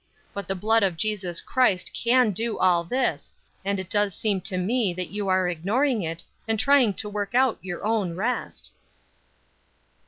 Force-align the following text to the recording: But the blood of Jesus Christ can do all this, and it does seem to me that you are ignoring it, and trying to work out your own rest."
But 0.33 0.47
the 0.47 0.55
blood 0.55 0.81
of 0.81 0.97
Jesus 0.97 1.41
Christ 1.41 1.91
can 1.93 2.31
do 2.31 2.57
all 2.57 2.83
this, 2.83 3.35
and 3.63 3.79
it 3.79 3.87
does 3.87 4.15
seem 4.15 4.41
to 4.41 4.57
me 4.57 4.95
that 4.95 5.11
you 5.11 5.27
are 5.27 5.47
ignoring 5.47 6.01
it, 6.01 6.23
and 6.47 6.59
trying 6.59 6.95
to 6.95 7.07
work 7.07 7.35
out 7.35 7.59
your 7.63 7.85
own 7.85 8.15
rest." 8.15 8.71